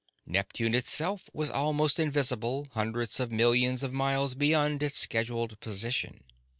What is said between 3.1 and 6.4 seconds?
of millions of miles beyond its scheduled position.